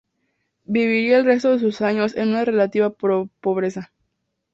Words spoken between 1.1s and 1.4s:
el